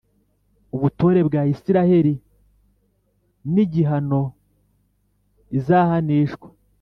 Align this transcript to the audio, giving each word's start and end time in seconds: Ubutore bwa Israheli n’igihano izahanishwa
Ubutore 0.75 1.19
bwa 1.27 1.41
Israheli 1.53 2.13
n’igihano 3.53 4.21
izahanishwa 5.57 6.47